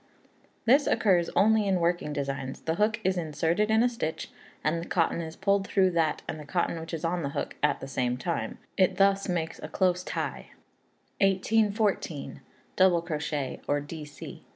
This 0.65 0.87
occurs 0.87 1.29
only 1.35 1.67
in 1.67 1.79
working 1.79 2.11
designs; 2.11 2.61
the 2.61 2.73
hook 2.73 2.99
is 3.03 3.17
inserted 3.19 3.69
in 3.69 3.83
a 3.83 3.87
stitch, 3.87 4.31
and 4.63 4.81
the 4.81 4.87
cotton 4.87 5.21
is 5.21 5.35
pulled 5.35 5.67
through 5.67 5.91
that 5.91 6.23
and 6.27 6.39
the 6.39 6.43
cotton 6.43 6.79
which 6.79 6.91
is 6.91 7.05
on 7.05 7.21
the 7.21 7.29
hook 7.37 7.55
at 7.61 7.81
the 7.81 7.87
same 7.87 8.17
time; 8.17 8.57
it 8.77 8.97
thus 8.97 9.29
makes 9.29 9.59
a 9.59 9.67
close 9.67 10.03
tie. 10.03 10.49
1814. 11.19 12.41
Double 12.75 13.03
Crochet, 13.03 13.61
or 13.67 13.79
Dc. 13.79 14.41